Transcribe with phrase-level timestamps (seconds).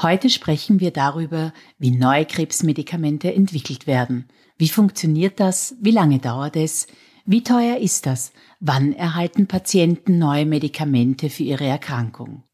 [0.00, 4.28] Heute sprechen wir darüber, wie neue Krebsmedikamente entwickelt werden.
[4.56, 5.74] Wie funktioniert das?
[5.80, 6.86] Wie lange dauert es?
[7.26, 8.32] Wie teuer ist das?
[8.60, 12.44] Wann erhalten Patienten neue Medikamente für ihre Erkrankung?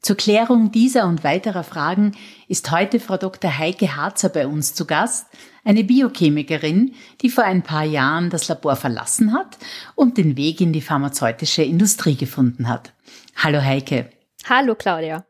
[0.00, 2.16] Zur Klärung dieser und weiterer Fragen
[2.48, 3.56] ist heute Frau Dr.
[3.56, 5.28] Heike Harzer bei uns zu Gast,
[5.62, 9.56] eine Biochemikerin, die vor ein paar Jahren das Labor verlassen hat
[9.94, 12.92] und den Weg in die pharmazeutische Industrie gefunden hat.
[13.36, 14.10] Hallo Heike.
[14.48, 15.24] Hallo Claudia.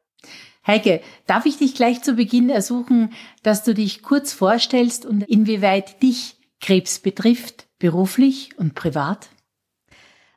[0.67, 6.03] Heike, darf ich dich gleich zu Beginn ersuchen, dass du dich kurz vorstellst und inwieweit
[6.03, 9.29] dich Krebs betrifft, beruflich und privat?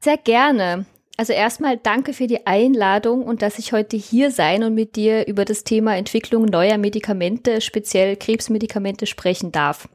[0.01, 0.85] Sehr gerne.
[1.17, 5.27] Also erstmal danke für die Einladung und dass ich heute hier sein und mit dir
[5.27, 9.87] über das Thema Entwicklung neuer Medikamente, speziell Krebsmedikamente sprechen darf.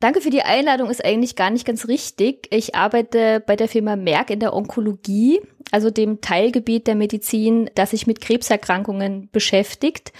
[0.00, 2.48] Danke für die Einladung ist eigentlich gar nicht ganz richtig.
[2.50, 7.90] Ich arbeite bei der Firma Merck in der Onkologie, also dem Teilgebiet der Medizin, das
[7.90, 10.12] sich mit Krebserkrankungen beschäftigt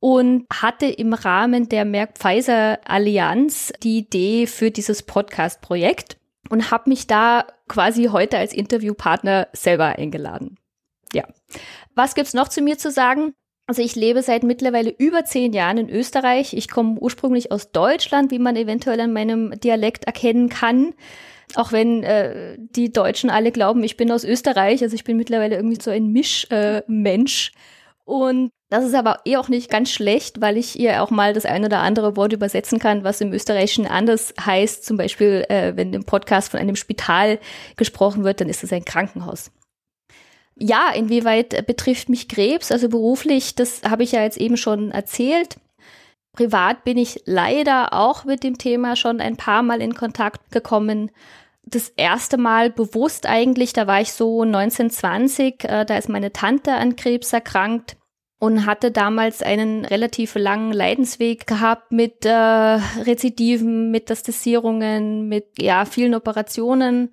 [0.00, 6.16] und hatte im Rahmen der Merck-Pfizer-Allianz die Idee für dieses Podcast-Projekt
[6.48, 10.56] und habe mich da quasi heute als Interviewpartner selber eingeladen.
[11.12, 11.24] Ja.
[11.94, 13.34] Was gibt's noch zu mir zu sagen?
[13.70, 16.54] Also ich lebe seit mittlerweile über zehn Jahren in Österreich.
[16.54, 20.92] Ich komme ursprünglich aus Deutschland, wie man eventuell an meinem Dialekt erkennen kann.
[21.54, 24.82] Auch wenn äh, die Deutschen alle glauben, ich bin aus Österreich.
[24.82, 27.52] Also ich bin mittlerweile irgendwie so ein Mischmensch.
[27.54, 31.32] Äh, und das ist aber eh auch nicht ganz schlecht, weil ich ihr auch mal
[31.32, 34.84] das ein oder andere Wort übersetzen kann, was im Österreichischen anders heißt.
[34.84, 37.38] Zum Beispiel, äh, wenn im Podcast von einem Spital
[37.76, 39.52] gesprochen wird, dann ist es ein Krankenhaus
[40.60, 45.56] ja, inwieweit betrifft mich Krebs, also beruflich, das habe ich ja jetzt eben schon erzählt.
[46.32, 51.10] Privat bin ich leider auch mit dem Thema schon ein paar Mal in Kontakt gekommen.
[51.64, 56.74] Das erste Mal bewusst eigentlich, da war ich so 1920, äh, da ist meine Tante
[56.74, 57.96] an Krebs erkrankt
[58.38, 66.14] und hatte damals einen relativ langen Leidensweg gehabt mit äh, Rezidiven, Metastasierungen, mit ja vielen
[66.14, 67.10] Operationen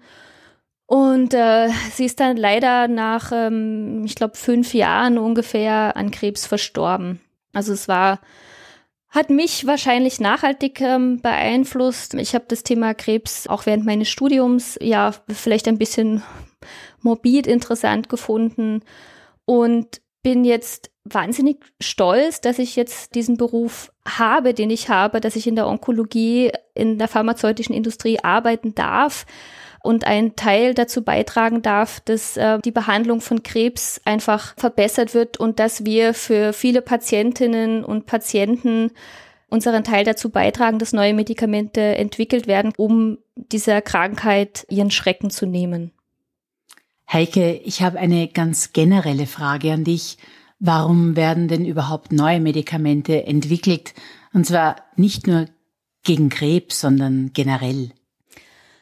[0.88, 6.48] und äh, sie ist dann leider nach, ähm, ich glaube, fünf Jahren ungefähr an Krebs
[6.48, 7.20] verstorben.
[7.54, 8.22] Also es war,
[9.10, 12.14] hat mich wahrscheinlich nachhaltig ähm, beeinflusst.
[12.14, 16.24] Ich habe das Thema Krebs auch während meines Studiums ja vielleicht ein bisschen
[17.02, 18.82] morbid interessant gefunden
[19.44, 25.36] und bin jetzt wahnsinnig stolz, dass ich jetzt diesen Beruf habe, den ich habe, dass
[25.36, 29.26] ich in der Onkologie, in der pharmazeutischen Industrie arbeiten darf
[29.88, 35.38] und einen Teil dazu beitragen darf, dass äh, die Behandlung von Krebs einfach verbessert wird
[35.38, 38.92] und dass wir für viele Patientinnen und Patienten
[39.50, 45.46] unseren Teil dazu beitragen, dass neue Medikamente entwickelt werden, um dieser Krankheit ihren Schrecken zu
[45.46, 45.94] nehmen.
[47.12, 50.18] Heike, ich habe eine ganz generelle Frage an dich.
[50.60, 53.94] Warum werden denn überhaupt neue Medikamente entwickelt?
[54.34, 55.46] Und zwar nicht nur
[56.04, 57.92] gegen Krebs, sondern generell.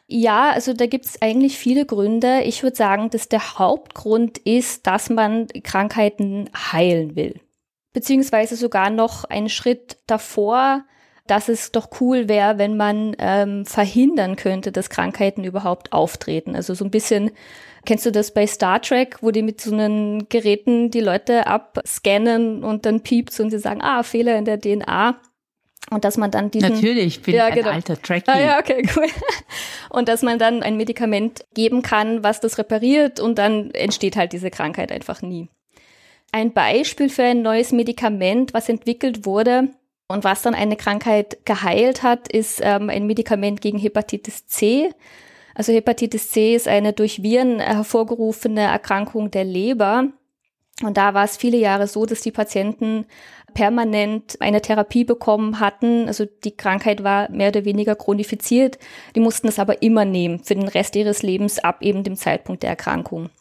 [0.07, 2.41] Ja, also da gibt es eigentlich viele Gründe.
[2.43, 7.39] Ich würde sagen, dass der Hauptgrund ist, dass man Krankheiten heilen will.
[7.91, 10.83] Beziehungsweise sogar noch einen Schritt davor,
[11.27, 16.55] dass es doch cool wäre, wenn man ähm, verhindern könnte, dass Krankheiten überhaupt auftreten.
[16.55, 17.31] Also so ein bisschen,
[17.85, 22.63] kennst du das bei Star Trek, wo die mit so einen Geräten die Leute abscannen
[22.63, 25.19] und dann piept's und sie sagen, ah, Fehler in der DNA.
[25.91, 26.73] Und dass man dann diesen...
[26.73, 27.69] Natürlich, ich bin ja, ein genau.
[27.69, 28.29] alter Trekkie.
[28.29, 29.07] Ah, ja, okay, cool.
[29.89, 34.33] Und dass man dann ein Medikament geben kann, was das repariert und dann entsteht halt
[34.33, 35.49] diese Krankheit einfach nie.
[36.31, 39.69] Ein Beispiel für ein neues Medikament, was entwickelt wurde
[40.07, 44.89] und was dann eine Krankheit geheilt hat, ist ähm, ein Medikament gegen Hepatitis C.
[45.53, 50.09] Also Hepatitis C ist eine durch Viren hervorgerufene Erkrankung der Leber.
[50.83, 53.05] Und da war es viele Jahre so, dass die Patienten
[53.55, 56.07] permanent eine Therapie bekommen hatten.
[56.07, 58.77] Also die Krankheit war mehr oder weniger chronifiziert.
[59.15, 62.61] Die mussten es aber immer nehmen für den Rest ihres Lebens ab eben dem Zeitpunkt
[62.61, 63.31] der Erkrankung.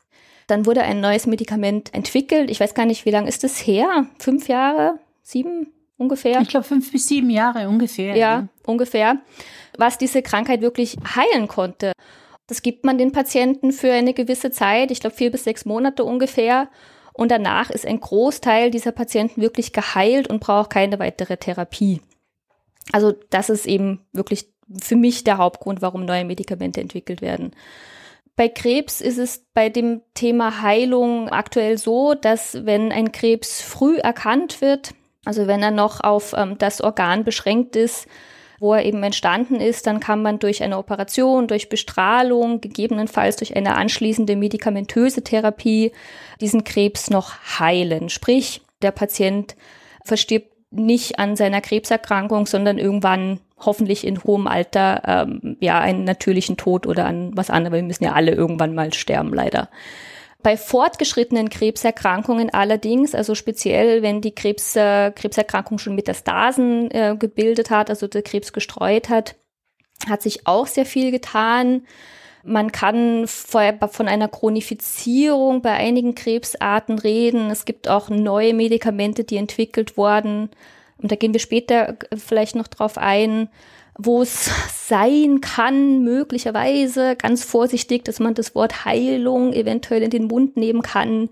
[0.46, 2.50] Dann wurde ein neues Medikament entwickelt.
[2.50, 4.06] Ich weiß gar nicht, wie lange ist es her?
[4.19, 4.99] Fünf Jahre?
[5.22, 6.40] Sieben ungefähr?
[6.40, 8.17] Ich glaube fünf bis sieben Jahre ungefähr.
[8.17, 9.19] Ja, ja, ungefähr.
[9.76, 11.93] Was diese Krankheit wirklich heilen konnte.
[12.46, 16.05] Das gibt man den Patienten für eine gewisse Zeit, ich glaube vier bis sechs Monate
[16.05, 16.69] ungefähr.
[17.14, 22.02] Und danach ist ein Großteil dieser Patienten wirklich geheilt und braucht keine weitere Therapie.
[22.93, 24.52] Also das ist eben wirklich
[24.82, 27.52] für mich der Hauptgrund, warum neue Medikamente entwickelt werden.
[28.37, 33.96] Bei Krebs ist es bei dem Thema Heilung aktuell so, dass wenn ein Krebs früh
[33.99, 34.93] erkannt wird,
[35.25, 38.08] also wenn er noch auf ähm, das Organ beschränkt ist,
[38.64, 43.55] wo er eben entstanden ist, dann kann man durch eine Operation, durch Bestrahlung, gegebenenfalls durch
[43.55, 45.93] eine anschließende medikamentöse Therapie
[46.40, 48.08] diesen Krebs noch heilen.
[48.08, 49.55] Sprich, der Patient
[50.02, 56.56] verstirbt nicht an seiner Krebserkrankung, sondern irgendwann hoffentlich in hohem Alter ähm, ja einen natürlichen
[56.56, 57.76] Tod oder an was anderes.
[57.76, 59.69] Wir müssen ja alle irgendwann mal sterben, leider.
[60.44, 67.70] Bei fortgeschrittenen Krebserkrankungen allerdings, also speziell wenn die Krebs, äh, Krebserkrankung schon Metastasen äh, gebildet
[67.70, 69.37] hat, also der Krebs gestreut hat,
[70.06, 71.87] hat sich auch sehr viel getan.
[72.43, 77.49] Man kann von einer Chronifizierung bei einigen Krebsarten reden.
[77.49, 80.50] Es gibt auch neue Medikamente, die entwickelt wurden.
[80.99, 83.49] Und da gehen wir später vielleicht noch drauf ein,
[83.96, 84.50] wo es
[84.88, 90.82] sein kann, möglicherweise ganz vorsichtig, dass man das Wort Heilung eventuell in den Mund nehmen
[90.82, 91.31] kann.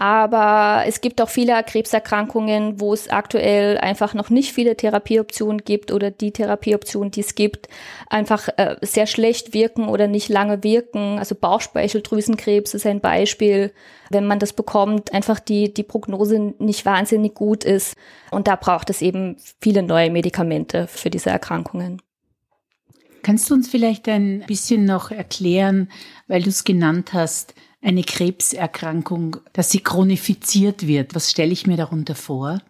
[0.00, 5.92] Aber es gibt auch viele Krebserkrankungen, wo es aktuell einfach noch nicht viele Therapieoptionen gibt
[5.92, 7.68] oder die Therapieoptionen, die es gibt,
[8.08, 11.18] einfach äh, sehr schlecht wirken oder nicht lange wirken.
[11.18, 13.74] Also Bauchspeicheldrüsenkrebs ist ein Beispiel.
[14.08, 17.94] Wenn man das bekommt, einfach die, die Prognose nicht wahnsinnig gut ist.
[18.30, 22.00] Und da braucht es eben viele neue Medikamente für diese Erkrankungen.
[23.22, 25.90] Kannst du uns vielleicht ein bisschen noch erklären,
[26.26, 31.14] weil du es genannt hast, eine Krebserkrankung, dass sie chronifiziert wird.
[31.14, 32.60] Was stelle ich mir darunter vor?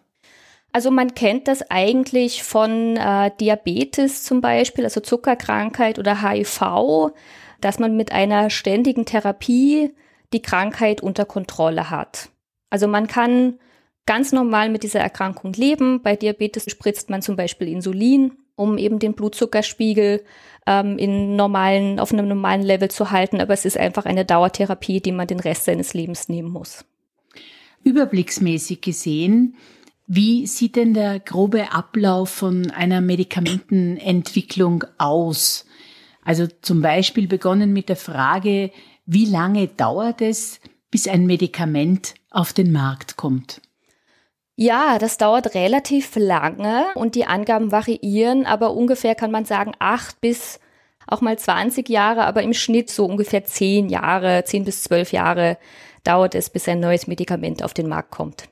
[0.73, 7.11] Also man kennt das eigentlich von äh, Diabetes zum Beispiel, also Zuckerkrankheit oder HIV,
[7.59, 9.93] dass man mit einer ständigen Therapie
[10.31, 12.29] die Krankheit unter Kontrolle hat.
[12.69, 13.59] Also man kann
[14.05, 16.01] ganz normal mit dieser Erkrankung leben.
[16.01, 20.23] Bei Diabetes spritzt man zum Beispiel Insulin, um eben den Blutzuckerspiegel
[20.67, 25.01] ähm, in normalen, auf einem normalen Level zu halten, aber es ist einfach eine Dauertherapie,
[25.01, 26.85] die man den Rest seines Lebens nehmen muss.
[27.83, 29.55] Überblicksmäßig gesehen,
[30.07, 35.65] wie sieht denn der grobe Ablauf von einer Medikamentenentwicklung aus?
[36.23, 38.71] Also zum Beispiel begonnen mit der Frage,
[39.05, 40.59] wie lange dauert es,
[40.91, 43.61] bis ein Medikament auf den Markt kommt?
[44.55, 50.21] Ja, das dauert relativ lange und die Angaben variieren, aber ungefähr kann man sagen acht
[50.21, 50.59] bis
[51.07, 55.57] auch mal 20 Jahre, aber im Schnitt so ungefähr zehn Jahre, zehn bis zwölf Jahre
[56.03, 58.49] dauert es, bis ein neues Medikament auf den Markt kommt.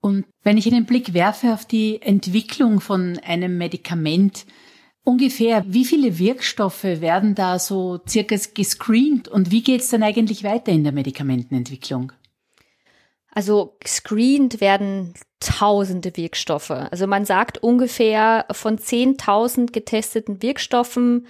[0.00, 4.44] Und wenn ich einen Blick werfe auf die Entwicklung von einem Medikament,
[5.02, 10.44] ungefähr wie viele Wirkstoffe werden da so circa gescreent und wie geht es dann eigentlich
[10.44, 12.12] weiter in der Medikamentenentwicklung?
[13.34, 16.70] Also screened werden tausende Wirkstoffe.
[16.70, 21.26] Also man sagt ungefähr von 10.000 getesteten Wirkstoffen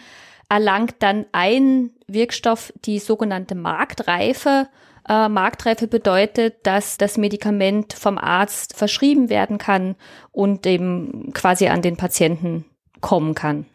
[0.49, 4.69] erlangt dann ein Wirkstoff die sogenannte Marktreife.
[5.09, 9.97] Äh, Marktreife bedeutet, dass das Medikament vom Arzt verschrieben werden kann
[10.31, 12.67] und eben quasi an den Patienten
[13.01, 13.67] kommen kann.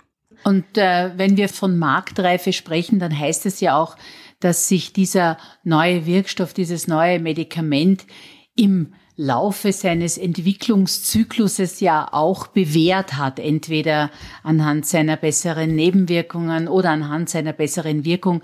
[0.43, 3.97] Und äh, wenn wir von Marktreife sprechen, dann heißt es ja auch,
[4.39, 8.05] dass sich dieser neue Wirkstoff, dieses neue Medikament
[8.55, 14.11] im Laufe seines Entwicklungszykluses ja auch bewährt hat, entweder
[14.43, 18.41] anhand seiner besseren Nebenwirkungen oder anhand seiner besseren Wirkung.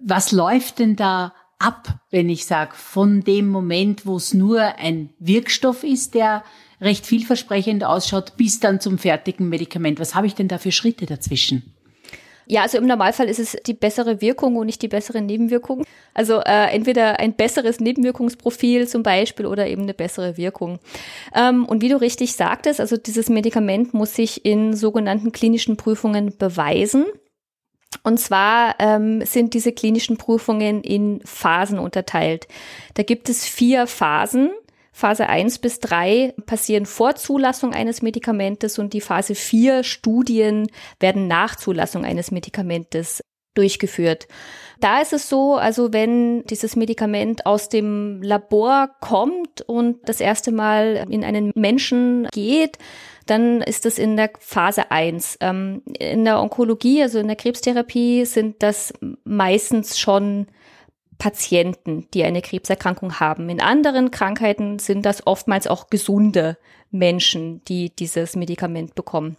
[0.00, 5.10] Was läuft denn da ab, wenn ich sage, von dem Moment, wo es nur ein
[5.18, 6.44] Wirkstoff ist, der
[6.80, 9.98] recht vielversprechend ausschaut, bis dann zum fertigen Medikament?
[9.98, 11.75] Was habe ich denn da für Schritte dazwischen?
[12.48, 15.84] Ja, also im Normalfall ist es die bessere Wirkung und nicht die bessere Nebenwirkung.
[16.14, 20.78] Also äh, entweder ein besseres Nebenwirkungsprofil zum Beispiel oder eben eine bessere Wirkung.
[21.34, 26.36] Ähm, und wie du richtig sagtest, also dieses Medikament muss sich in sogenannten klinischen Prüfungen
[26.38, 27.06] beweisen.
[28.04, 32.46] Und zwar ähm, sind diese klinischen Prüfungen in Phasen unterteilt.
[32.94, 34.50] Da gibt es vier Phasen.
[34.96, 40.68] Phase 1 bis 3 passieren vor Zulassung eines Medikamentes und die Phase 4 Studien
[41.00, 43.22] werden nach Zulassung eines Medikamentes
[43.52, 44.26] durchgeführt.
[44.80, 50.50] Da ist es so, also wenn dieses Medikament aus dem Labor kommt und das erste
[50.50, 52.78] Mal in einen Menschen geht,
[53.26, 55.36] dann ist das in der Phase 1.
[55.42, 60.46] Ähm, in der Onkologie, also in der Krebstherapie, sind das meistens schon
[61.18, 63.48] Patienten, die eine Krebserkrankung haben.
[63.48, 66.58] In anderen Krankheiten sind das oftmals auch gesunde
[66.90, 69.36] Menschen, die dieses Medikament bekommen.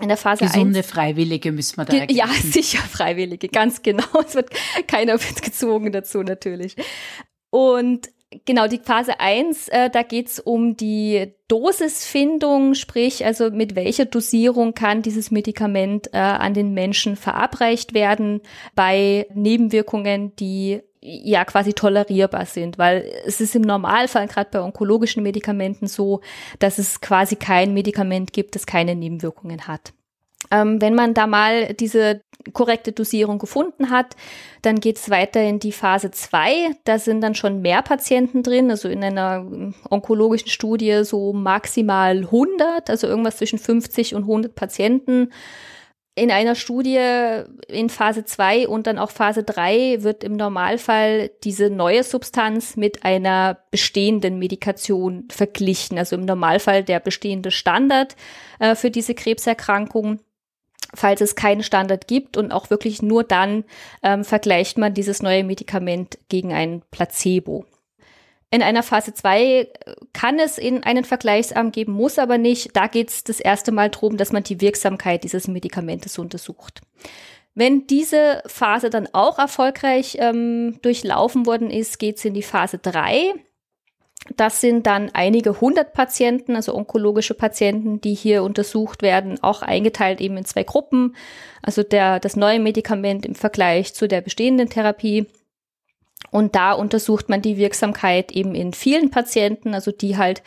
[0.00, 2.16] In der Phase Gesunde 1, Freiwillige müssen wir da ergänzen.
[2.16, 4.04] Ja, sicher Freiwillige, ganz genau.
[4.26, 4.50] Es wird
[4.88, 6.74] keiner wird gezwungen dazu natürlich.
[7.50, 8.08] Und
[8.44, 14.74] genau, die Phase 1, äh, da geht's um die Dosisfindung, sprich, also mit welcher Dosierung
[14.74, 18.40] kann dieses Medikament äh, an den Menschen verabreicht werden
[18.74, 25.22] bei Nebenwirkungen, die ja quasi tolerierbar sind, weil es ist im Normalfall gerade bei onkologischen
[25.22, 26.22] Medikamenten so,
[26.58, 29.92] dass es quasi kein Medikament gibt, das keine Nebenwirkungen hat.
[30.50, 34.16] Ähm, wenn man da mal diese korrekte Dosierung gefunden hat,
[34.62, 36.70] dann geht es weiter in die Phase 2.
[36.84, 42.16] Da sind dann schon mehr Patienten drin, also in einer ähm, onkologischen Studie so maximal
[42.16, 45.30] 100, also irgendwas zwischen 50 und 100 Patienten.
[46.16, 47.00] In einer Studie
[47.66, 53.04] in Phase 2 und dann auch Phase 3 wird im Normalfall diese neue Substanz mit
[53.04, 55.98] einer bestehenden Medikation verglichen.
[55.98, 58.14] Also im Normalfall der bestehende Standard
[58.60, 60.20] äh, für diese Krebserkrankung
[60.96, 63.64] falls es keinen Standard gibt und auch wirklich nur dann
[64.02, 67.64] ähm, vergleicht man dieses neue Medikament gegen ein Placebo.
[68.54, 69.66] In einer Phase 2 äh,
[70.12, 72.76] kann es in einen Vergleichsarm geben, muss aber nicht.
[72.76, 76.80] Da geht es das erste Mal darum, dass man die Wirksamkeit dieses Medikamentes untersucht.
[77.56, 82.78] Wenn diese Phase dann auch erfolgreich ähm, durchlaufen worden ist, geht es in die Phase
[82.78, 83.34] 3.
[84.36, 90.20] Das sind dann einige hundert Patienten, also onkologische Patienten, die hier untersucht werden, auch eingeteilt
[90.20, 91.16] eben in zwei Gruppen.
[91.60, 95.26] Also der, das neue Medikament im Vergleich zu der bestehenden Therapie.
[96.30, 100.42] Und da untersucht man die Wirksamkeit eben in vielen Patienten, also die halt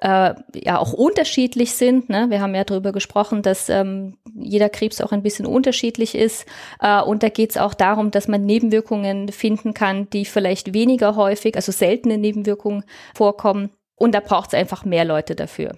[0.00, 2.08] äh, ja auch unterschiedlich sind.
[2.08, 2.26] Ne?
[2.28, 6.46] Wir haben ja darüber gesprochen, dass ähm, jeder Krebs auch ein bisschen unterschiedlich ist.
[6.80, 11.16] Äh, und da geht es auch darum, dass man Nebenwirkungen finden kann, die vielleicht weniger
[11.16, 13.70] häufig, also seltene Nebenwirkungen vorkommen.
[13.96, 15.76] Und da braucht es einfach mehr Leute dafür.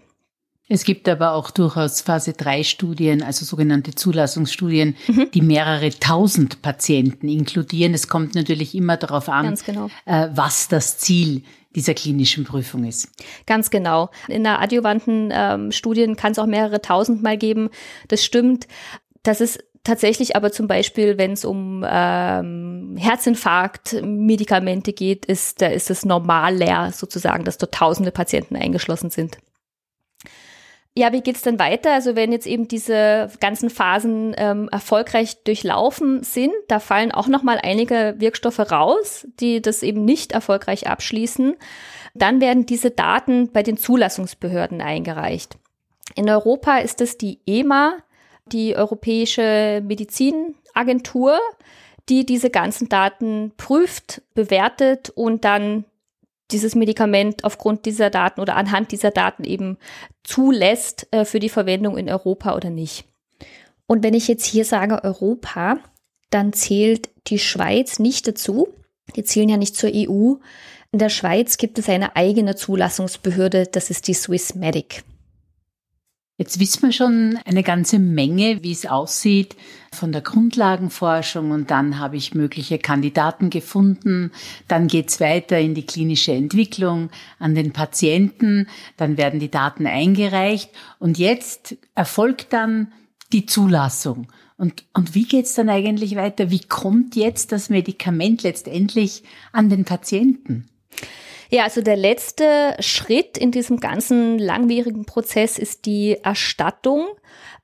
[0.68, 5.30] Es gibt aber auch durchaus Phase 3 Studien, also sogenannte Zulassungsstudien, mhm.
[5.32, 7.94] die mehrere tausend Patienten inkludieren.
[7.94, 9.88] Es kommt natürlich immer darauf an, genau.
[10.04, 11.42] äh, was das Ziel
[11.74, 13.10] dieser klinischen Prüfung ist.
[13.46, 14.10] Ganz genau.
[14.26, 17.70] In der adjuvanten ähm, Studien kann es auch mehrere tausend Mal geben.
[18.08, 18.66] Das stimmt.
[19.22, 25.90] Das ist tatsächlich aber zum Beispiel, wenn es um ähm, Herzinfarkt-Medikamente geht, ist, da ist
[25.90, 29.38] es normal leer sozusagen, dass dort tausende Patienten eingeschlossen sind.
[30.98, 31.92] Ja, wie geht's denn weiter?
[31.92, 37.44] Also wenn jetzt eben diese ganzen Phasen ähm, erfolgreich durchlaufen sind, da fallen auch noch
[37.44, 41.54] mal einige Wirkstoffe raus, die das eben nicht erfolgreich abschließen.
[42.14, 45.56] Dann werden diese Daten bei den Zulassungsbehörden eingereicht.
[46.16, 47.98] In Europa ist es die EMA,
[48.46, 51.38] die Europäische Medizinagentur,
[52.08, 55.84] die diese ganzen Daten prüft, bewertet und dann
[56.50, 59.76] dieses Medikament aufgrund dieser Daten oder anhand dieser Daten eben
[60.24, 63.04] zulässt äh, für die Verwendung in Europa oder nicht.
[63.86, 65.78] Und wenn ich jetzt hier sage Europa,
[66.30, 68.68] dann zählt die Schweiz nicht dazu.
[69.16, 70.34] Die zählen ja nicht zur EU.
[70.90, 75.04] In der Schweiz gibt es eine eigene Zulassungsbehörde, das ist die Swissmedic.
[76.38, 79.56] Jetzt wissen wir schon eine ganze Menge, wie es aussieht
[79.98, 84.30] von der Grundlagenforschung und dann habe ich mögliche Kandidaten gefunden.
[84.68, 88.68] Dann geht's weiter in die klinische Entwicklung an den Patienten.
[88.96, 92.92] Dann werden die Daten eingereicht und jetzt erfolgt dann
[93.32, 94.28] die Zulassung.
[94.56, 96.50] Und, und wie geht's dann eigentlich weiter?
[96.50, 100.68] Wie kommt jetzt das Medikament letztendlich an den Patienten?
[101.50, 107.06] Ja, also der letzte Schritt in diesem ganzen langwierigen Prozess ist die Erstattung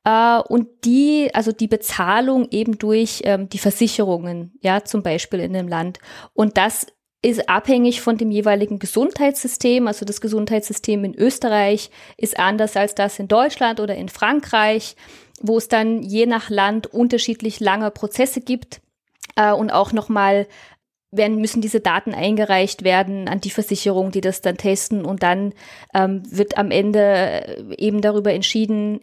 [0.04, 5.52] äh, und die, also die Bezahlung eben durch ähm, die Versicherungen, ja, zum Beispiel in
[5.52, 5.98] dem Land.
[6.34, 6.86] Und das
[7.22, 9.88] ist abhängig von dem jeweiligen Gesundheitssystem.
[9.88, 14.94] Also das Gesundheitssystem in Österreich ist anders als das in Deutschland oder in Frankreich,
[15.40, 18.82] wo es dann je nach Land unterschiedlich lange Prozesse gibt
[19.36, 20.46] äh, und auch nochmal
[21.10, 25.54] werden, müssen diese Daten eingereicht werden an die Versicherung, die das dann testen und dann
[25.94, 29.00] ähm, wird am Ende äh, eben darüber entschieden,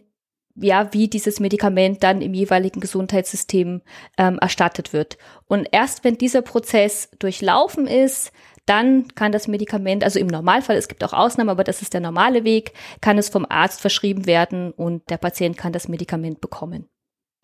[0.54, 3.82] ja, wie dieses Medikament dann im jeweiligen Gesundheitssystem
[4.18, 5.18] ähm, erstattet wird.
[5.46, 8.32] Und erst wenn dieser Prozess durchlaufen ist,
[8.66, 12.00] dann kann das Medikament, also im Normalfall, es gibt auch Ausnahmen, aber das ist der
[12.00, 16.88] normale Weg, kann es vom Arzt verschrieben werden und der Patient kann das Medikament bekommen.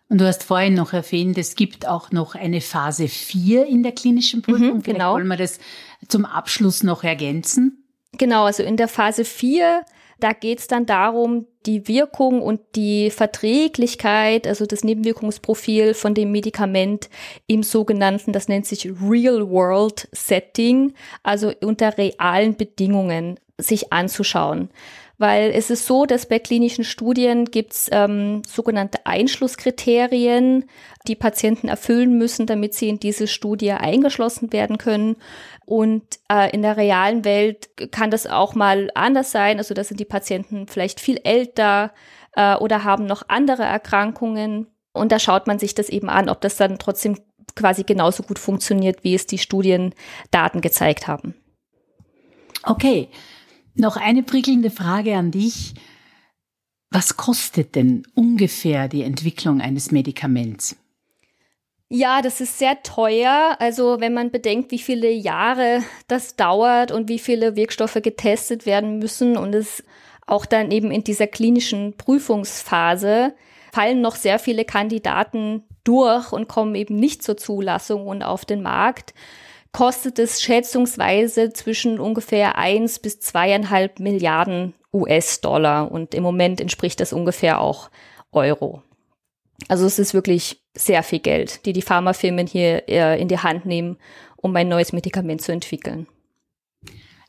[0.07, 3.91] Und du hast vorhin noch erwähnt, es gibt auch noch eine Phase 4 in der
[3.91, 4.77] klinischen Prüfung.
[4.77, 5.13] Mhm, genau.
[5.13, 5.59] wollen wir das
[6.07, 7.83] zum Abschluss noch ergänzen.
[8.17, 9.85] Genau, also in der Phase 4,
[10.19, 16.31] da geht es dann darum, die Wirkung und die Verträglichkeit, also das Nebenwirkungsprofil von dem
[16.31, 17.09] Medikament
[17.47, 24.69] im sogenannten, das nennt sich Real-World Setting, also unter realen Bedingungen sich anzuschauen.
[25.19, 30.65] Weil es ist so, dass bei klinischen Studien gibt's ähm, sogenannte Einschlusskriterien,
[31.07, 35.17] die Patienten erfüllen müssen, damit sie in diese Studie eingeschlossen werden können.
[35.65, 39.57] Und äh, in der realen Welt kann das auch mal anders sein.
[39.57, 41.93] Also da sind die Patienten vielleicht viel älter
[42.35, 44.67] äh, oder haben noch andere Erkrankungen.
[44.93, 47.17] Und da schaut man sich das eben an, ob das dann trotzdem
[47.55, 51.35] quasi genauso gut funktioniert, wie es die Studiendaten gezeigt haben.
[52.63, 53.09] Okay,
[53.79, 55.73] noch eine prickelnde Frage an dich.
[56.91, 60.75] Was kostet denn ungefähr die Entwicklung eines Medikaments?
[61.91, 63.55] Ja, das ist sehr teuer.
[63.59, 68.99] Also wenn man bedenkt, wie viele Jahre das dauert und wie viele Wirkstoffe getestet werden
[68.99, 69.83] müssen und es
[70.27, 73.33] auch dann eben in dieser klinischen Prüfungsphase
[73.73, 78.61] fallen noch sehr viele Kandidaten durch und kommen eben nicht zur Zulassung und auf den
[78.61, 79.13] Markt,
[79.71, 87.13] kostet es schätzungsweise zwischen ungefähr eins bis zweieinhalb Milliarden US-Dollar und im Moment entspricht das
[87.13, 87.89] ungefähr auch
[88.31, 88.81] Euro.
[89.67, 93.65] Also es ist wirklich sehr viel Geld, die die Pharmafirmen hier äh, in die Hand
[93.65, 93.97] nehmen,
[94.37, 96.07] um ein neues Medikament zu entwickeln.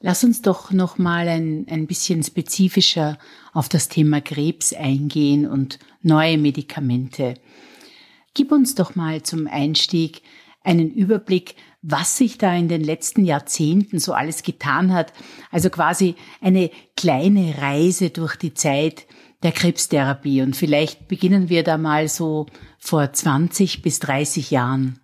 [0.01, 3.19] Lass uns doch noch mal ein, ein bisschen spezifischer
[3.53, 7.35] auf das Thema Krebs eingehen und neue Medikamente.
[8.33, 10.23] Gib uns doch mal zum Einstieg
[10.63, 15.13] einen Überblick, was sich da in den letzten Jahrzehnten so alles getan hat.
[15.51, 19.07] Also quasi eine kleine Reise durch die Zeit
[19.43, 20.43] der Krebstherapie.
[20.43, 22.47] Und vielleicht beginnen wir da mal so
[22.79, 25.01] vor 20 bis 30 Jahren.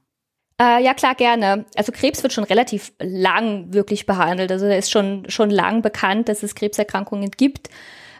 [0.60, 1.66] Äh, ja, klar, gerne.
[1.74, 4.50] Also Krebs wird schon relativ lang wirklich behandelt.
[4.50, 7.68] Also da ist schon, schon lang bekannt, dass es Krebserkrankungen gibt.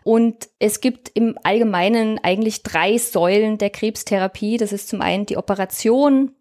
[0.04, 4.56] Und es gibt im Allgemeinen eigentlich drei Säulen der Krebstherapie.
[4.56, 6.35] Das ist zum einen die Operation,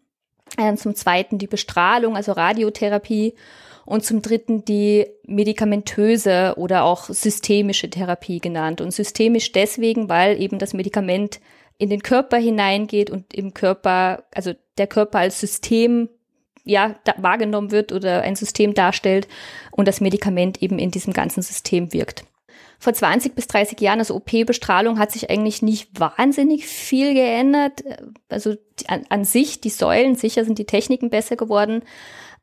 [0.76, 3.34] zum zweiten die Bestrahlung, also Radiotherapie
[3.84, 8.80] und zum dritten die medikamentöse oder auch systemische Therapie genannt.
[8.80, 11.40] Und systemisch deswegen, weil eben das Medikament
[11.78, 16.08] in den Körper hineingeht und im Körper, also der Körper als System
[16.64, 19.28] ja wahrgenommen wird oder ein System darstellt
[19.70, 22.24] und das Medikament eben in diesem ganzen System wirkt.
[22.78, 27.82] Vor 20 bis 30 Jahren, also OP-Bestrahlung, hat sich eigentlich nicht wahnsinnig viel geändert.
[28.28, 31.82] Also an, an sich, die Säulen, sicher sind die Techniken besser geworden.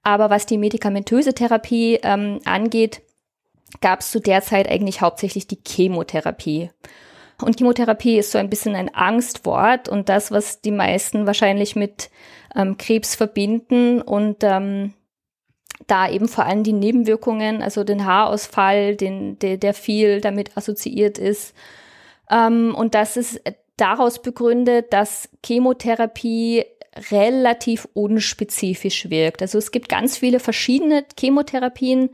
[0.01, 3.01] Aber was die medikamentöse Therapie ähm, angeht,
[3.81, 6.69] gab es zu der Zeit eigentlich hauptsächlich die Chemotherapie.
[7.41, 12.09] Und Chemotherapie ist so ein bisschen ein Angstwort und das, was die meisten wahrscheinlich mit
[12.55, 14.93] ähm, Krebs verbinden und ähm,
[15.87, 21.17] da eben vor allem die Nebenwirkungen, also den Haarausfall, den, der, der viel damit assoziiert
[21.17, 21.53] ist.
[22.29, 23.41] Ähm, und das ist
[23.77, 26.65] daraus begründet, dass Chemotherapie
[27.11, 29.41] relativ unspezifisch wirkt.
[29.41, 32.09] Also es gibt ganz viele verschiedene Chemotherapien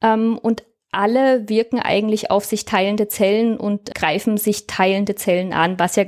[0.00, 5.78] ähm, und alle wirken eigentlich auf sich teilende Zellen und greifen sich teilende Zellen an,
[5.78, 6.04] was ja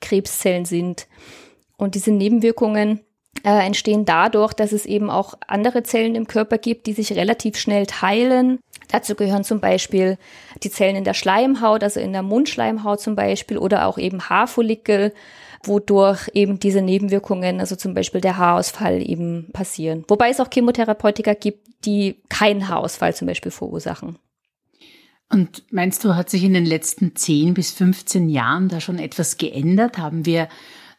[0.00, 1.06] Krebszellen sind.
[1.76, 3.00] Und diese Nebenwirkungen
[3.44, 7.56] äh, entstehen dadurch, dass es eben auch andere Zellen im Körper gibt, die sich relativ
[7.56, 8.60] schnell teilen.
[8.88, 10.18] Dazu gehören zum Beispiel
[10.62, 15.12] die Zellen in der Schleimhaut, also in der Mundschleimhaut zum Beispiel, oder auch eben Haarfollikel,
[15.64, 20.04] wodurch eben diese Nebenwirkungen, also zum Beispiel der Haarausfall eben passieren.
[20.08, 24.18] Wobei es auch Chemotherapeutika gibt, die keinen Haarausfall zum Beispiel verursachen.
[25.30, 29.38] Und meinst du, hat sich in den letzten 10 bis 15 Jahren da schon etwas
[29.38, 29.96] geändert?
[29.96, 30.48] Haben wir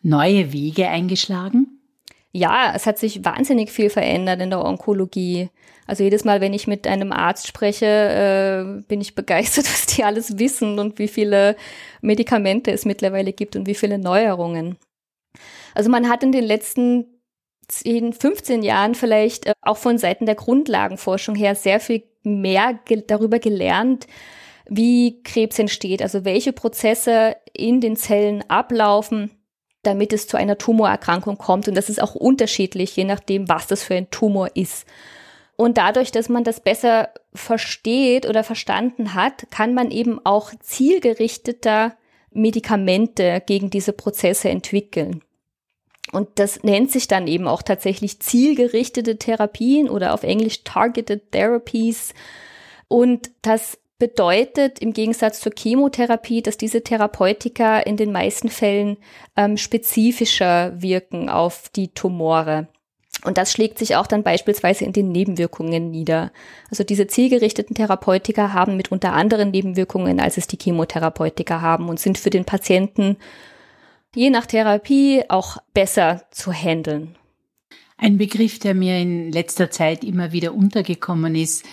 [0.01, 1.72] neue Wege eingeschlagen?
[2.35, 5.49] Ja, es hat sich wahnsinnig viel verändert in der Onkologie.
[5.85, 10.03] Also jedes Mal, wenn ich mit einem Arzt spreche, äh, bin ich begeistert, was die
[10.03, 11.55] alles wissen und wie viele
[12.01, 14.77] Medikamente es mittlerweile gibt und wie viele Neuerungen.
[15.75, 17.05] Also man hat in den letzten
[17.67, 23.03] 10, 15 Jahren vielleicht äh, auch von Seiten der Grundlagenforschung her sehr viel mehr ge
[23.05, 24.07] darüber gelernt,
[24.67, 29.29] wie Krebs entsteht, also welche Prozesse in den Zellen ablaufen
[29.83, 31.67] damit es zu einer Tumorerkrankung kommt.
[31.67, 34.85] Und das ist auch unterschiedlich, je nachdem, was das für ein Tumor ist.
[35.55, 41.95] Und dadurch, dass man das besser versteht oder verstanden hat, kann man eben auch zielgerichteter
[42.31, 45.21] Medikamente gegen diese Prozesse entwickeln.
[46.11, 52.13] Und das nennt sich dann eben auch tatsächlich zielgerichtete Therapien oder auf Englisch Targeted Therapies.
[52.87, 58.97] Und das bedeutet im Gegensatz zur Chemotherapie, dass diese Therapeutika in den meisten Fällen
[59.37, 62.67] ähm, spezifischer wirken auf die Tumore.
[63.23, 66.33] Und das schlägt sich auch dann beispielsweise in den Nebenwirkungen nieder.
[66.69, 72.17] Also diese zielgerichteten Therapeutika haben mitunter anderen Nebenwirkungen, als es die Chemotherapeutika haben und sind
[72.17, 73.15] für den Patienten
[74.13, 77.15] je nach Therapie auch besser zu handeln.
[77.95, 81.63] Ein Begriff, der mir in letzter Zeit immer wieder untergekommen ist,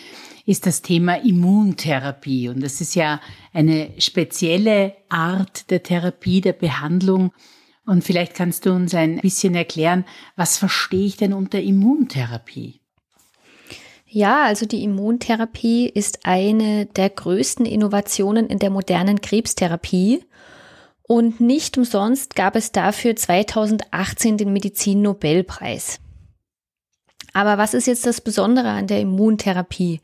[0.51, 2.49] ist das Thema Immuntherapie.
[2.49, 3.21] Und das ist ja
[3.53, 7.33] eine spezielle Art der Therapie, der Behandlung.
[7.87, 12.81] Und vielleicht kannst du uns ein bisschen erklären, was verstehe ich denn unter Immuntherapie?
[14.09, 20.25] Ja, also die Immuntherapie ist eine der größten Innovationen in der modernen Krebstherapie.
[21.03, 26.01] Und nicht umsonst gab es dafür 2018 den Medizin-Nobelpreis.
[27.33, 30.01] Aber was ist jetzt das Besondere an der Immuntherapie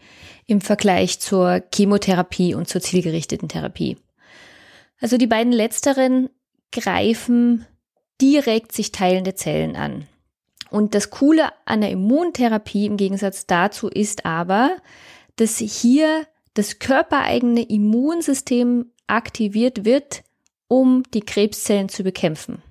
[0.47, 3.97] im Vergleich zur Chemotherapie und zur zielgerichteten Therapie?
[5.01, 6.31] Also die beiden letzteren
[6.73, 7.67] greifen
[8.21, 10.07] direkt sich teilende Zellen an.
[10.71, 14.77] Und das Coole an der Immuntherapie im Gegensatz dazu ist aber,
[15.37, 20.25] dass hier das körpereigene Immunsystem aktiviert wird,
[20.69, 22.63] um die Krebszellen zu bekämpfen.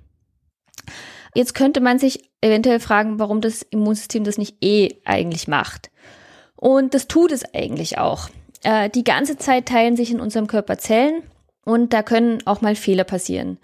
[1.34, 5.90] Jetzt könnte man sich eventuell fragen, warum das Immunsystem das nicht eh eigentlich macht.
[6.56, 8.28] Und das tut es eigentlich auch.
[8.62, 11.22] Äh, die ganze Zeit teilen sich in unserem Körper Zellen
[11.64, 13.58] und da können auch mal Fehler passieren.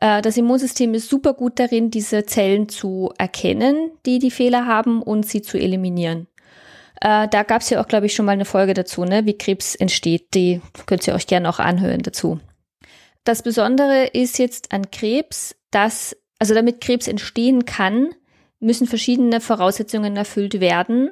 [0.00, 5.02] Äh, das Immunsystem ist super gut darin, diese Zellen zu erkennen, die die Fehler haben
[5.02, 6.28] und sie zu eliminieren.
[7.00, 9.36] Äh, da gab es ja auch, glaube ich, schon mal eine Folge dazu, ne, wie
[9.36, 10.34] Krebs entsteht.
[10.34, 12.40] Die könnt ihr euch gerne auch anhören dazu.
[13.24, 18.14] Das Besondere ist jetzt an Krebs, dass, also damit Krebs entstehen kann,
[18.60, 21.10] müssen verschiedene Voraussetzungen erfüllt werden.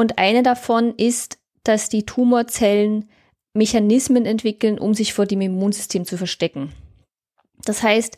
[0.00, 3.10] Und eine davon ist, dass die Tumorzellen
[3.52, 6.72] Mechanismen entwickeln, um sich vor dem Immunsystem zu verstecken.
[7.66, 8.16] Das heißt,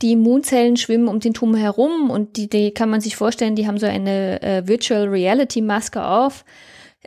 [0.00, 3.66] die Immunzellen schwimmen um den Tumor herum und die, die kann man sich vorstellen, die
[3.66, 6.44] haben so eine äh, Virtual Reality Maske auf,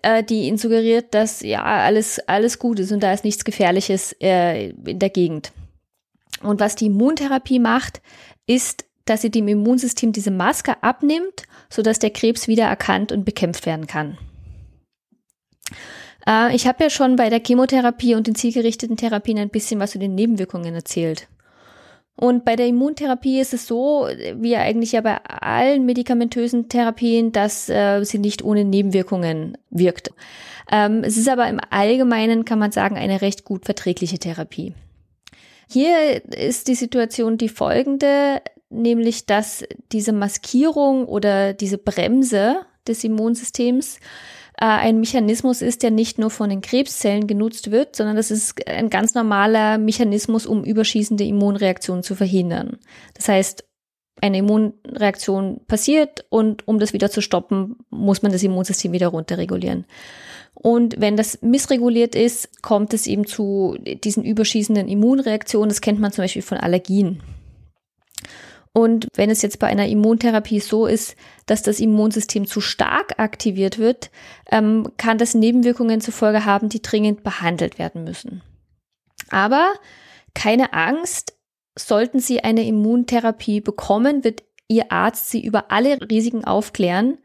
[0.02, 4.13] äh, die ihnen suggeriert, dass ja alles, alles gut ist und da ist nichts Gefährliches
[4.22, 5.54] äh, in der Gegend.
[6.44, 8.02] Und was die Immuntherapie macht,
[8.46, 13.65] ist, dass sie dem Immunsystem diese Maske abnimmt, sodass der Krebs wieder erkannt und bekämpft
[13.65, 14.17] werden kann.
[16.28, 19.91] Äh, ich habe ja schon bei der Chemotherapie und den zielgerichteten Therapien ein bisschen was
[19.91, 21.28] zu den Nebenwirkungen erzählt.
[22.20, 27.70] Und bei der Immuntherapie ist es so, wie eigentlich ja bei allen medikamentösen Therapien, dass
[27.70, 30.10] äh, sie nicht ohne Nebenwirkungen wirkt.
[30.72, 34.74] Ähm, es ist aber im Allgemeinen, kann man sagen, eine recht gut verträgliche Therapie.
[35.70, 43.99] Hier ist die Situation die folgende, nämlich dass diese Maskierung oder diese Bremse des Immunsystems
[44.60, 48.67] äh, ein Mechanismus ist, der nicht nur von den Krebszellen genutzt wird, sondern das ist
[48.67, 52.77] ein ganz normaler Mechanismus, um überschießende Immunreaktionen zu verhindern.
[53.13, 53.63] Das heißt,
[54.19, 59.86] eine Immunreaktion passiert und um das wieder zu stoppen, muss man das Immunsystem wieder runterregulieren.
[60.56, 65.69] Und wenn das missreguliert ist, kommt es eben zu diesen überschießenden Immunreaktionen.
[65.69, 67.21] Das kennt man zum Beispiel von Allergien.
[68.78, 71.16] Und wenn es jetzt bei einer Immuntherapie so ist,
[71.48, 74.12] dass das Immunsystem zu stark aktiviert wird,
[74.52, 78.44] ähm, kann das Nebenwirkungen zur Folge haben, die dringend behandelt werden müssen.
[79.32, 79.74] Aber
[80.36, 81.36] keine Angst,
[81.76, 87.18] sollten Sie eine Immuntherapie bekommen, wird Ihr Arzt Sie über alle Risiken aufklären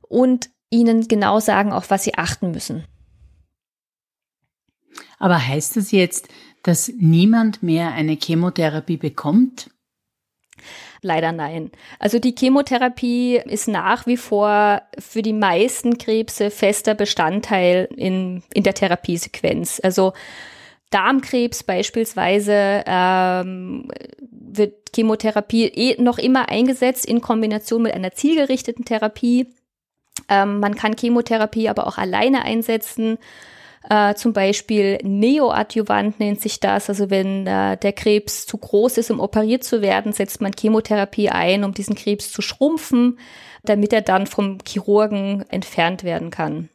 [0.00, 2.84] und ihnen genau sagen, auf was sie achten müssen.
[5.20, 6.26] Aber heißt das jetzt,
[6.64, 9.70] dass niemand mehr eine Chemotherapie bekommt?
[11.00, 11.70] Leider nein.
[11.98, 18.64] Also die Chemotherapie ist nach wie vor für die meisten Krebse fester Bestandteil in, in
[18.64, 19.80] der Therapiesequenz.
[19.82, 20.12] Also
[20.90, 29.46] Darmkrebs beispielsweise ähm, wird Chemotherapie eh noch immer eingesetzt in Kombination mit einer zielgerichteten Therapie.
[30.28, 33.18] Ähm, man kann Chemotherapie aber auch alleine einsetzen.
[33.88, 36.90] Äh, zum Beispiel Neoadjuvant nennt sich das.
[36.90, 41.30] Also wenn äh, der Krebs zu groß ist, um operiert zu werden, setzt man Chemotherapie
[41.30, 43.18] ein, um diesen Krebs zu schrumpfen,
[43.64, 46.68] damit er dann vom Chirurgen entfernt werden kann.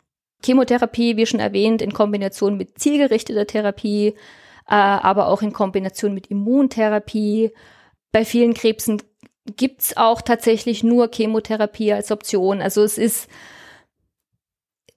[0.44, 4.08] Chemotherapie, wie schon erwähnt, in Kombination mit zielgerichteter Therapie,
[4.68, 7.52] äh, aber auch in Kombination mit Immuntherapie.
[8.12, 9.02] Bei vielen Krebsen
[9.56, 12.60] gibt's auch tatsächlich nur Chemotherapie als Option.
[12.60, 13.30] Also es ist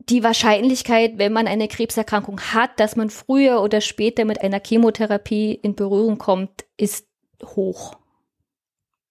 [0.09, 5.53] die Wahrscheinlichkeit, wenn man eine Krebserkrankung hat, dass man früher oder später mit einer Chemotherapie
[5.53, 7.07] in Berührung kommt, ist
[7.45, 7.97] hoch.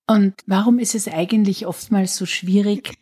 [0.08, 2.94] Und warum ist es eigentlich oftmals so schwierig,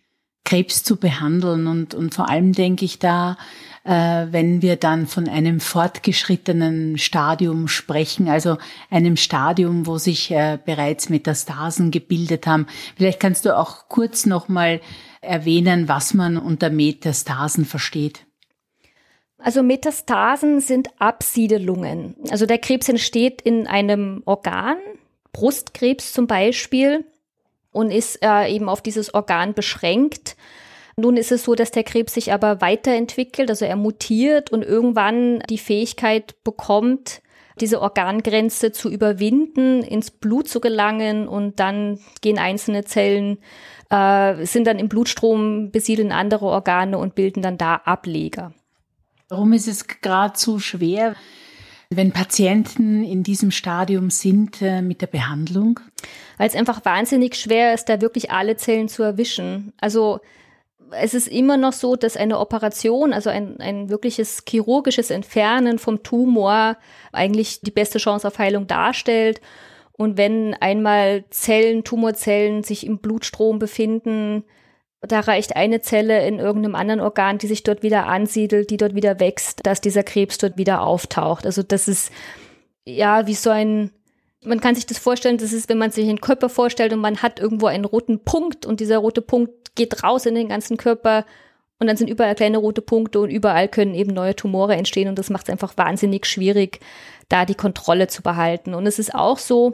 [0.46, 1.68] Krebs zu behandeln?
[1.68, 3.38] Und, und vor allem denke ich da
[3.84, 8.58] äh, wenn wir dann von einem fortgeschrittenen Stadium sprechen, also
[8.90, 12.68] einem Stadium, wo sich äh, bereits Metastasen gebildet haben.
[12.96, 14.80] Vielleicht kannst du auch kurz nochmal
[15.24, 18.26] erwähnen, was man unter Metastasen versteht.
[19.38, 22.16] Also Metastasen sind Absiedelungen.
[22.30, 24.78] Also der Krebs entsteht in einem Organ,
[25.34, 27.06] Brustkrebs zum Beispiel,
[27.74, 30.38] und ist äh, eben auf dieses Organ beschränkt.
[30.96, 35.40] Nun ist es so, dass der Krebs sich aber weiterentwickelt, also er mutiert und irgendwann
[35.50, 37.22] die Fähigkeit bekommt,
[37.60, 43.40] diese Organgrenze zu überwinden, ins Blut zu gelangen und dann gehen einzelne Zellen,
[43.94, 48.54] äh, sind dann im Blutstrom, besiedeln andere Organe und bilden dann da Ableger.
[49.30, 51.16] Warum ist es gerade so schwer,
[51.90, 55.80] wenn Patienten in diesem Stadium sind äh, mit der Behandlung?
[56.38, 59.74] Weil es einfach wahnsinnig schwer ist, da wirklich alle Zellen zu erwischen.
[59.80, 60.20] Also
[60.92, 66.02] es ist immer noch so, dass eine Operation, also ein, ein wirkliches chirurgisches Entfernen vom
[66.04, 66.78] Tumor
[67.12, 69.40] eigentlich die beste Chance auf Heilung darstellt.
[69.96, 74.44] Und wenn einmal Zellen, Tumorzellen sich im Blutstrom befinden,
[75.02, 78.96] da reicht eine Zelle in irgendeinem anderen Organ, die sich dort wieder ansiedelt, die dort
[78.96, 81.46] wieder wächst, dass dieser Krebs dort wieder auftaucht.
[81.46, 82.12] Also das ist
[82.86, 83.92] ja wie so ein,
[84.44, 87.22] man kann sich das vorstellen, das ist, wenn man sich einen Körper vorstellt und man
[87.22, 91.26] hat irgendwo einen roten Punkt und dieser rote Punkt geht raus in den ganzen Körper
[91.84, 95.20] und dann sind überall kleine rote Punkte und überall können eben neue Tumore entstehen und
[95.20, 96.80] das macht es einfach wahnsinnig schwierig,
[97.28, 98.74] da die Kontrolle zu behalten.
[98.74, 99.74] Und es ist auch so,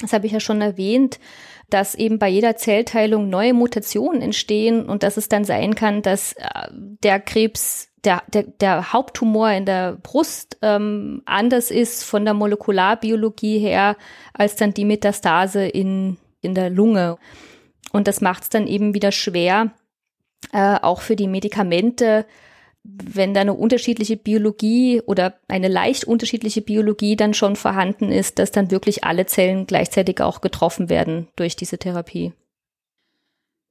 [0.00, 1.20] das habe ich ja schon erwähnt,
[1.70, 6.32] dass eben bei jeder Zellteilung neue Mutationen entstehen und dass es dann sein kann, dass
[6.32, 12.34] äh, der Krebs, der, der, der Haupttumor in der Brust ähm, anders ist von der
[12.34, 13.96] Molekularbiologie her
[14.32, 17.16] als dann die Metastase in, in der Lunge.
[17.92, 19.70] Und das macht es dann eben wieder schwer,
[20.52, 22.26] äh, auch für die Medikamente
[22.84, 28.50] wenn da eine unterschiedliche Biologie oder eine leicht unterschiedliche Biologie dann schon vorhanden ist, dass
[28.50, 32.32] dann wirklich alle Zellen gleichzeitig auch getroffen werden durch diese Therapie.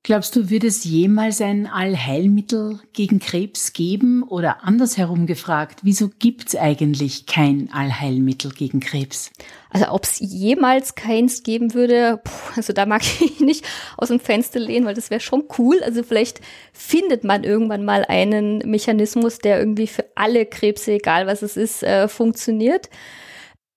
[0.08, 4.24] Glaubst du, wird es jemals ein Allheilmittel gegen Krebs geben?
[4.24, 9.32] Oder andersherum gefragt, wieso gibt es eigentlich kein Allheilmittel gegen Krebs?
[9.70, 13.66] Also ob es jemals keins geben würde, puh, also da mag ich nicht
[13.98, 15.84] aus dem Fenster lehnen, weil das wäre schon cool.
[15.84, 16.40] Also vielleicht
[16.72, 21.84] findet man irgendwann mal einen Mechanismus, der irgendwie für alle Krebse, egal was es ist,
[21.84, 22.90] äh, funktioniert.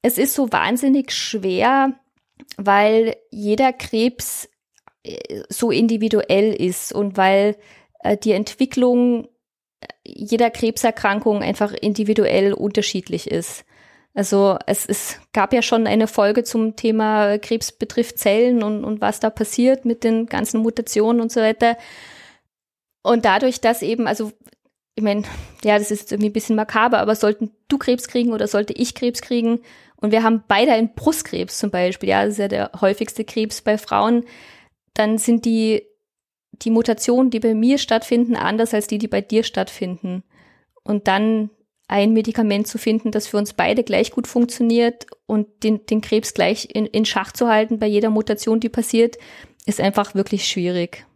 [0.00, 1.98] Es ist so wahnsinnig schwer,
[2.56, 4.48] weil jeder Krebs
[5.48, 7.56] so individuell ist und weil
[8.00, 9.28] äh, die Entwicklung
[10.04, 13.64] jeder Krebserkrankung einfach individuell unterschiedlich ist.
[14.12, 19.00] Also es, es gab ja schon eine Folge zum Thema Krebs betrifft Zellen und, und
[19.00, 21.78] was da passiert mit den ganzen Mutationen und so weiter.
[23.02, 24.32] Und dadurch, dass eben, also
[24.96, 25.22] ich meine,
[25.64, 28.94] ja, das ist irgendwie ein bisschen makaber, aber sollten du Krebs kriegen oder sollte ich
[28.94, 29.60] Krebs kriegen
[29.96, 33.62] und wir haben beide einen Brustkrebs zum Beispiel, ja, das ist ja der häufigste Krebs
[33.62, 34.24] bei Frauen,
[34.94, 35.82] dann sind die,
[36.52, 40.22] die Mutationen, die bei mir stattfinden, anders als die, die bei dir stattfinden.
[40.82, 41.50] Und dann
[41.88, 46.34] ein Medikament zu finden, das für uns beide gleich gut funktioniert und den, den Krebs
[46.34, 49.16] gleich in, in Schach zu halten bei jeder Mutation, die passiert,
[49.66, 51.06] ist einfach wirklich schwierig.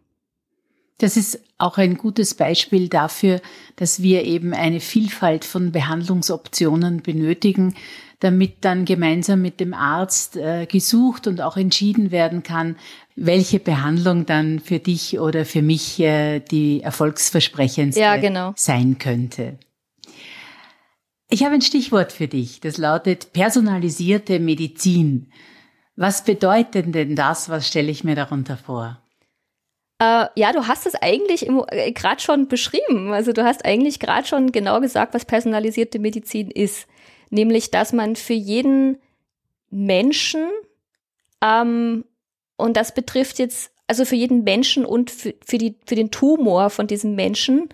[0.97, 3.41] Das ist auch ein gutes Beispiel dafür,
[3.75, 7.75] dass wir eben eine Vielfalt von Behandlungsoptionen benötigen,
[8.19, 12.77] damit dann gemeinsam mit dem Arzt äh, gesucht und auch entschieden werden kann,
[13.15, 18.53] welche Behandlung dann für dich oder für mich äh, die erfolgsversprechendste ja, genau.
[18.55, 19.57] sein könnte.
[21.29, 25.31] Ich habe ein Stichwort für dich, das lautet personalisierte Medizin.
[25.95, 27.49] Was bedeutet denn das?
[27.49, 29.01] Was stelle ich mir darunter vor?
[29.99, 33.13] Äh, ja, du hast es eigentlich äh, gerade schon beschrieben.
[33.13, 36.87] Also du hast eigentlich gerade schon genau gesagt, was personalisierte Medizin ist.
[37.35, 38.97] Nämlich, dass man für jeden
[39.69, 40.47] Menschen
[41.41, 42.05] ähm,
[42.57, 46.69] und das betrifft jetzt also für jeden Menschen und für, für, die, für den Tumor
[46.69, 47.69] von diesem Menschen.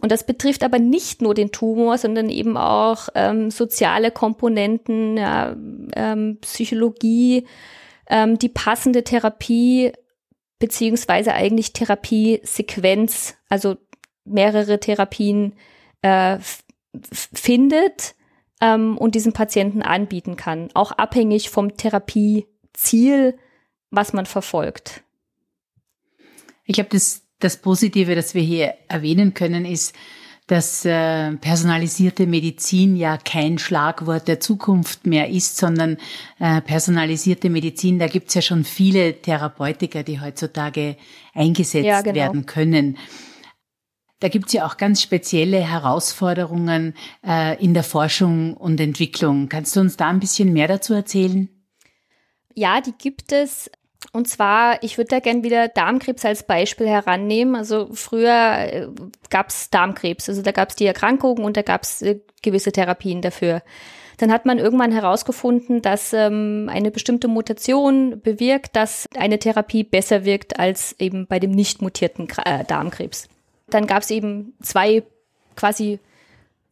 [0.00, 5.54] Und das betrifft aber nicht nur den Tumor, sondern eben auch ähm, soziale Komponenten, ja,
[5.94, 7.46] ähm, Psychologie,
[8.08, 9.92] ähm, die passende Therapie
[10.58, 13.76] beziehungsweise eigentlich Therapiesequenz, also
[14.24, 15.54] mehrere Therapien
[16.02, 16.38] äh,
[17.02, 18.15] findet
[18.60, 23.38] ähm, und diesen Patienten anbieten kann, auch abhängig vom Therapieziel
[23.90, 25.02] was man verfolgt.
[26.64, 29.94] Ich glaube, das, das Positive, das wir hier erwähnen können, ist,
[30.48, 35.98] dass äh, personalisierte Medizin ja kein Schlagwort der Zukunft mehr ist, sondern
[36.38, 40.96] äh, personalisierte Medizin, da gibt's ja schon viele Therapeutiker, die heutzutage
[41.34, 42.14] eingesetzt ja, genau.
[42.14, 42.96] werden können.
[44.20, 46.94] Da gibt's ja auch ganz spezielle Herausforderungen
[47.26, 49.48] äh, in der Forschung und Entwicklung.
[49.48, 51.48] Kannst du uns da ein bisschen mehr dazu erzählen?
[52.54, 53.70] Ja, die gibt es.
[54.12, 57.54] Und zwar, ich würde da gern wieder Darmkrebs als Beispiel herannehmen.
[57.54, 58.88] Also früher äh,
[59.28, 62.72] gab es Darmkrebs, also da gab es die Erkrankung und da gab es äh, gewisse
[62.72, 63.62] Therapien dafür.
[64.16, 70.24] Dann hat man irgendwann herausgefunden, dass ähm, eine bestimmte Mutation bewirkt, dass eine Therapie besser
[70.24, 73.28] wirkt als eben bei dem nicht mutierten äh, Darmkrebs.
[73.68, 75.02] Dann gab es eben zwei
[75.56, 75.98] quasi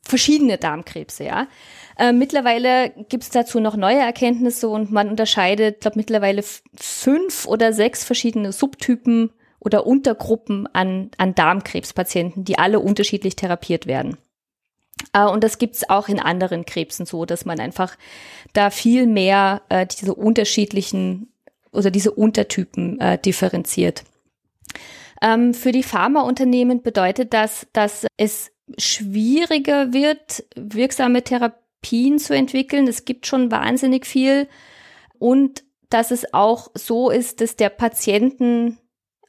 [0.03, 1.49] verschiedene Darmkrebse, ja.
[1.97, 6.43] Äh, mittlerweile gibt es dazu noch neue Erkenntnisse und man unterscheidet, glaube mittlerweile
[6.75, 9.31] fünf oder sechs verschiedene Subtypen
[9.61, 14.19] oder Untergruppen an, an Darmkrebspatienten, die alle unterschiedlich therapiert werden.
[15.13, 17.97] Äh, und das gibt's auch in anderen Krebsen so, dass man einfach
[18.53, 21.33] da viel mehr äh, diese unterschiedlichen
[21.73, 24.05] oder diese Untertypen äh, differenziert.
[25.25, 32.87] Ähm, für die Pharmaunternehmen bedeutet das, dass es schwieriger wird, wirksame Therapien zu entwickeln.
[32.87, 34.49] Es gibt schon wahnsinnig viel
[35.19, 38.79] und dass es auch so ist, dass der Patienten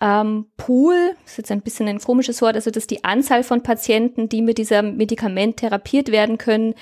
[0.01, 4.27] ähm, Pool, ist jetzt ein bisschen ein komisches Wort, also dass die Anzahl von Patienten,
[4.27, 6.75] die mit diesem Medikament therapiert werden können,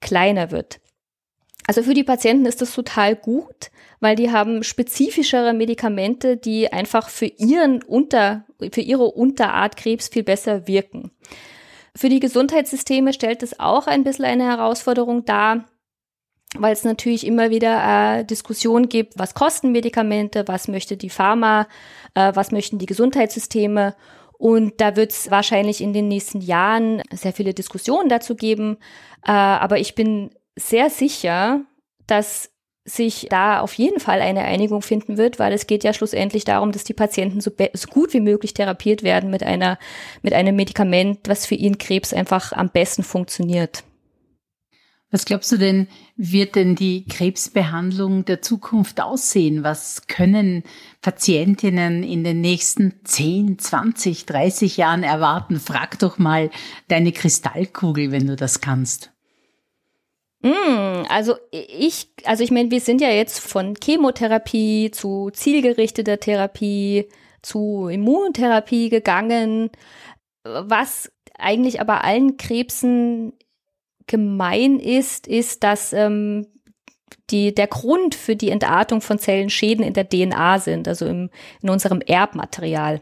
[0.00, 0.80] kleiner wird.
[1.70, 7.08] Also für die Patienten ist das total gut, weil die haben spezifischere Medikamente, die einfach
[7.08, 11.12] für ihren Unter, für ihre Unterart Krebs viel besser wirken.
[11.94, 15.66] Für die Gesundheitssysteme stellt es auch ein bisschen eine Herausforderung dar,
[16.58, 21.68] weil es natürlich immer wieder äh, Diskussionen gibt, was kosten Medikamente, was möchte die Pharma,
[22.16, 23.94] äh, was möchten die Gesundheitssysteme.
[24.38, 28.78] Und da wird es wahrscheinlich in den nächsten Jahren sehr viele Diskussionen dazu geben.
[29.24, 31.62] Äh, aber ich bin sehr sicher,
[32.06, 32.50] dass
[32.84, 36.72] sich da auf jeden Fall eine Einigung finden wird, weil es geht ja schlussendlich darum,
[36.72, 39.78] dass die Patienten so, so, gut wie möglich therapiert werden mit einer,
[40.22, 43.84] mit einem Medikament, was für ihren Krebs einfach am besten funktioniert.
[45.12, 49.64] Was glaubst du denn, wird denn die Krebsbehandlung der Zukunft aussehen?
[49.64, 50.62] Was können
[51.02, 55.58] Patientinnen in den nächsten 10, 20, 30 Jahren erwarten?
[55.58, 56.50] Frag doch mal
[56.86, 59.10] deine Kristallkugel, wenn du das kannst.
[60.42, 67.08] Mm, also ich, also ich meine, wir sind ja jetzt von Chemotherapie zu zielgerichteter Therapie
[67.42, 69.70] zu Immuntherapie gegangen,
[70.44, 73.34] was eigentlich aber allen Krebsen
[74.06, 76.46] gemein ist, ist, dass ähm,
[77.30, 81.30] die, der Grund für die Entartung von Zellen Schäden in der DNA sind, also im,
[81.62, 83.00] in unserem Erbmaterial.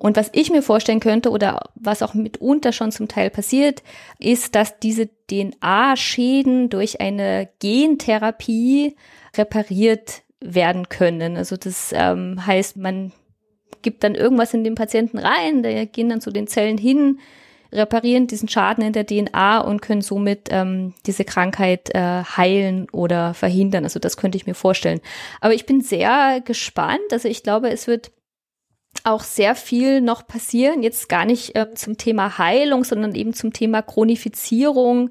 [0.00, 3.82] Und was ich mir vorstellen könnte oder was auch mitunter schon zum Teil passiert,
[4.18, 8.96] ist, dass diese DNA-Schäden durch eine Gentherapie
[9.36, 11.36] repariert werden können.
[11.36, 13.12] Also das ähm, heißt, man
[13.82, 17.18] gibt dann irgendwas in den Patienten rein, da gehen dann zu den Zellen hin,
[17.70, 23.34] reparieren diesen Schaden in der DNA und können somit ähm, diese Krankheit äh, heilen oder
[23.34, 23.84] verhindern.
[23.84, 25.02] Also das könnte ich mir vorstellen.
[25.42, 27.12] Aber ich bin sehr gespannt.
[27.12, 28.12] Also ich glaube, es wird
[29.04, 33.52] auch sehr viel noch passieren, jetzt gar nicht äh, zum Thema Heilung, sondern eben zum
[33.52, 35.10] Thema Chronifizierung,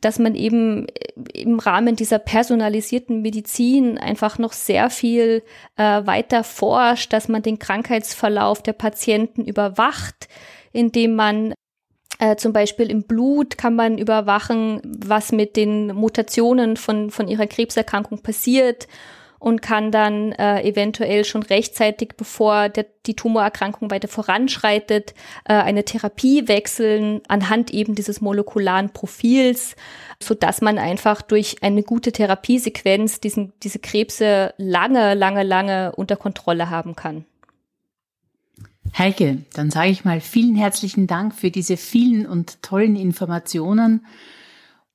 [0.00, 5.42] dass man eben äh, im Rahmen dieser personalisierten Medizin einfach noch sehr viel
[5.76, 10.28] äh, weiter forscht, dass man den Krankheitsverlauf der Patienten überwacht,
[10.72, 11.54] indem man
[12.18, 17.46] äh, zum Beispiel im Blut kann man überwachen, was mit den Mutationen von, von ihrer
[17.46, 18.88] Krebserkrankung passiert
[19.42, 25.84] und kann dann äh, eventuell schon rechtzeitig, bevor der, die Tumorerkrankung weiter voranschreitet, äh, eine
[25.84, 29.74] Therapie wechseln anhand eben dieses molekularen Profils,
[30.22, 36.14] so dass man einfach durch eine gute Therapiesequenz diesen, diese Krebse lange, lange, lange unter
[36.14, 37.24] Kontrolle haben kann.
[38.96, 44.06] Heike, dann sage ich mal vielen herzlichen Dank für diese vielen und tollen Informationen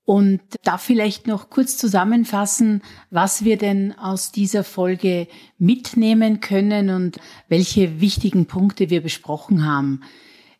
[0.08, 5.28] und da vielleicht noch kurz zusammenfassen, was wir denn aus dieser Folge
[5.60, 10.00] mitnehmen können und welche wichtigen Punkte wir besprochen haben.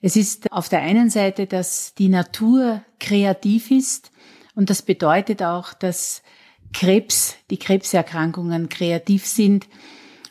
[0.01, 4.12] Es ist auf der einen Seite, dass die Natur kreativ ist
[4.53, 6.23] und das bedeutet auch, dass
[6.73, 9.69] Krebs, die Krebserkrankungen kreativ sind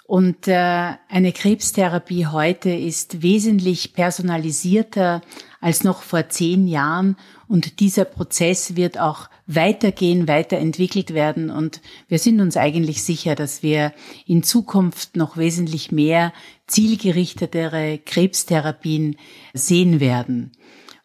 [0.07, 5.23] und äh, eine Krebstherapie heute ist wesentlich personalisierter
[5.67, 7.17] als noch vor zehn Jahren.
[7.49, 11.51] Und dieser Prozess wird auch weitergehen, weiterentwickelt werden.
[11.51, 13.93] Und wir sind uns eigentlich sicher, dass wir
[14.27, 16.33] in Zukunft noch wesentlich mehr
[16.69, 19.17] zielgerichtetere Krebstherapien
[19.55, 20.53] sehen werden.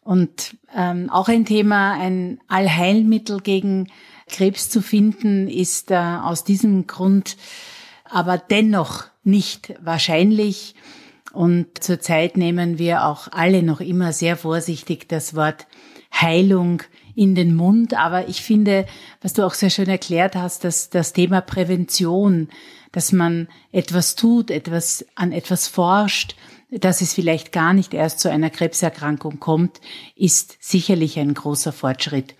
[0.04, 3.88] Und ähm, auch ein Thema, ein Allheilmittel gegen
[4.28, 7.36] Krebs zu finden, ist äh, aus diesem Grund
[8.04, 10.76] aber dennoch nicht wahrscheinlich.
[11.32, 15.66] Und zurzeit nehmen wir auch alle noch immer sehr vorsichtig das Wort
[16.12, 16.82] Heilung
[17.14, 17.94] in den Mund.
[17.94, 18.86] Aber ich finde,
[19.20, 22.48] was du auch sehr schön erklärt hast, dass das Thema Prävention,
[22.92, 26.36] dass man etwas tut, etwas an etwas forscht,
[26.70, 29.80] dass es vielleicht gar nicht erst zu einer Krebserkrankung kommt,
[30.16, 32.34] ist sicherlich ein großer Fortschritt.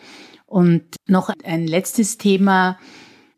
[0.46, 2.78] Und noch ein letztes Thema,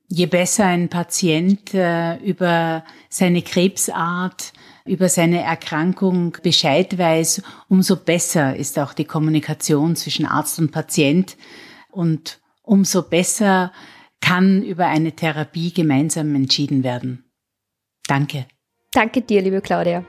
[0.09, 4.53] je besser ein Patient äh, über seine Krebsart
[4.87, 11.37] über seine Erkrankung Bescheid weiß, umso besser ist auch die Kommunikation zwischen Arzt und Patient
[11.91, 13.73] und umso besser
[14.21, 17.25] kann über eine Therapie gemeinsam entschieden werden.
[18.07, 18.47] Danke.
[18.93, 20.05] Danke dir, liebe Claudia.